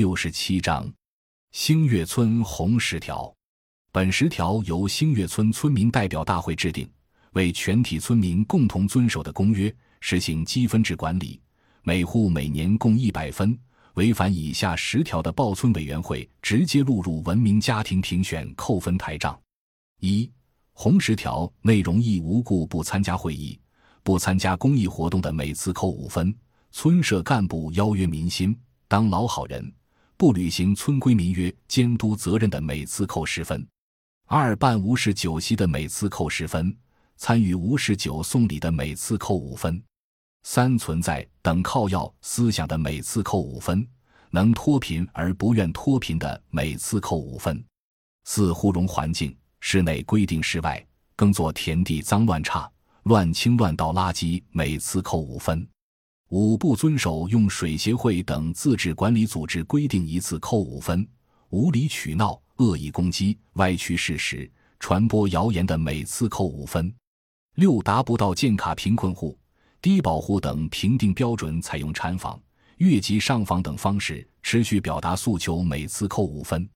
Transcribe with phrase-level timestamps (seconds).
[0.00, 0.90] 六十七章，
[1.52, 3.30] 星月村红十条。
[3.92, 6.90] 本十条由星月村村民代表大会制定，
[7.32, 11.38] 为全体村民共同遵守的公约，实行积分制管理。
[11.82, 13.54] 每户每年共一百分，
[13.92, 19.38] 违反以下十条的报村委员会直接录入文明家庭评选扣分台账。
[20.00, 20.32] 一、
[20.72, 23.60] 红十条内容一无故不参加会议、
[24.02, 26.34] 不参加公益活动的，每次扣五分。
[26.72, 28.58] 村社干部邀约民心、
[28.88, 29.70] 当老好人，
[30.20, 33.58] 不履行村规民约、监督责任的，每次扣十分；
[34.26, 36.70] 二办无事酒席的，每次扣十分；
[37.16, 39.80] 参与无事酒送礼的，每次扣五分；
[40.42, 43.82] 三存在等靠要思想的，每次扣五分；
[44.28, 47.56] 能脱贫而不愿脱贫的，每次扣五分；
[48.24, 52.70] 四护容环境，室内规定室外耕作田地脏乱差、
[53.04, 55.66] 乱倾乱倒垃圾，每次扣五分。
[56.30, 61.04] 五不遵守用水协会等自治管理组织规定，一次扣五分；
[61.48, 66.92] 无理取闹、恶意攻击、歪曲事实、传播谣言的，每次扣五分。
[67.56, 69.36] 六达不到建卡贫困户、
[69.82, 72.40] 低保户等评定标准，采用缠访、
[72.76, 76.68] 越级上访等方式持续表达诉求，每次扣五分。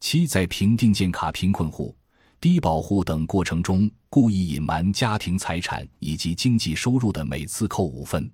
[0.00, 1.96] 七在评定建卡贫困户、
[2.38, 8.30] 低保户等过程中，故意隐瞒家庭财产以及经济收入的，每次扣五分。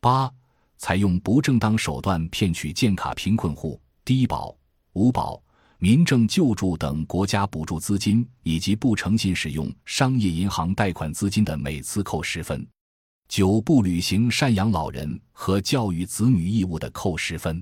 [0.00, 0.32] 八、
[0.76, 4.56] 采用不正当手段骗取建卡贫困户、低保、
[4.92, 5.42] 五保、
[5.78, 12.60] 民政救助等国家补助资金，以及不诚信使用商业银行贷款资金的，每次扣十分；
[13.28, 17.60] 九、不履行赡养老人和教育子女义务的，扣十分；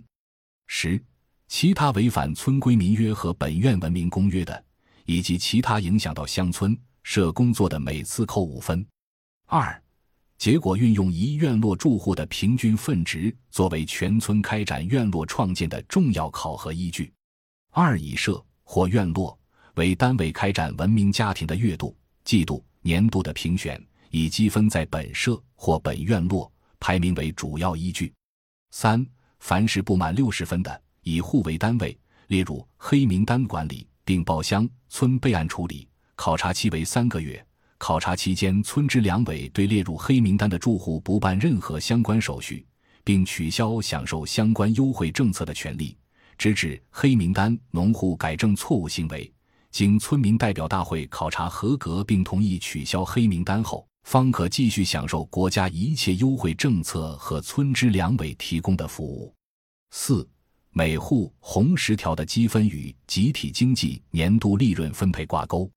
[0.67, 1.03] 十、
[1.49, 4.65] 其他违反村规民约和本院文明公约的，
[5.07, 8.87] 以及其他影响到乡村社工作的，每次扣五分。
[9.47, 9.83] 二。
[10.39, 17.13] 结果运用一院落住户的平均分值作为全村开展院落创建的重要考核依据。
[17.71, 19.39] 二以社或院落
[19.75, 28.13] 为单位开展文明家庭的月度、季度、年度的评选，以积分在本社或本院落排名为主要依据。
[28.71, 29.07] 三
[29.39, 31.99] 凡是不满六十分的，以户为单位
[32.29, 37.46] 列入黑名单管理，并报乡村备案处理，考察期为三个月。
[37.79, 42.67] 考察期间，村支两委对列入黑名单的住户不办任何相关手续，
[43.05, 45.97] 并取消享受相关优惠政策的权利，
[46.39, 49.31] 直至黑名单农户改正错误行为，
[49.71, 59.35] 经村民代表大会考察合格并同意取消黑名单后，方可继续享受国家一切优惠政策和村支两委提供的服务。
[59.91, 60.27] 四、
[60.73, 65.71] 每户红十条的积分与集体经济年度利润分配挂钩。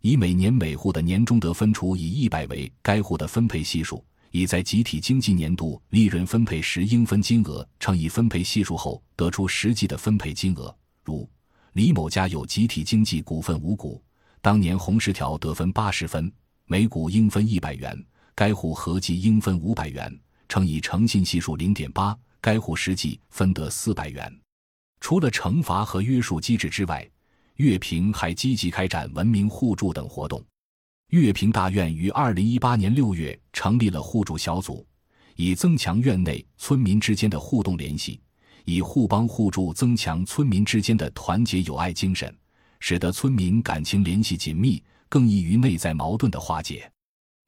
[0.00, 10.72] 以每年每户的年终得分除以一百为该户的分配系数，以在集体经济年度利润分配时应分金额乘以分配系数后得出实际的分配金额。
[11.02, 11.28] 如
[11.72, 14.00] 李某家有集体经济股份五股，
[14.40, 16.32] 当年红十条得分八十分，
[16.66, 18.00] 每股应分一百元，
[18.36, 20.16] 该户合计应分五百元，
[20.48, 24.32] 乘以诚信系数零点八，该户实际分得四百元。
[25.00, 27.08] 除了惩罚和约束机制之外，
[27.58, 30.40] 乐平还积极开展文明互助等活动。
[31.08, 34.86] 乐平大院于二零一八年六月成立了互助小组，
[35.34, 38.20] 以增强院内村民之间的互动联系，
[38.64, 42.32] 以互帮互助增强村民之间的团结友爱精神，
[42.78, 46.88] 使得村民感情联系紧密，更易于内在矛盾的化解。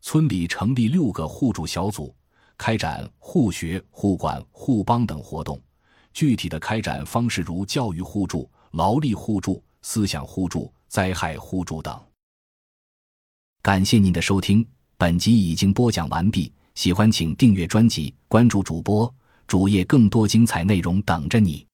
[0.00, 2.12] 村里成立六个互助小组，
[2.58, 5.60] 开展互学、互管、互帮等活动。
[6.12, 9.62] 具体的开展方式如教育互助、劳力互助。
[9.82, 12.00] 思想互助、灾害互助等。
[13.62, 16.52] 感谢您的收听，本集已经播讲完毕。
[16.74, 19.12] 喜欢请订阅专辑，关注主播
[19.46, 21.66] 主页，更多精彩内容等着你。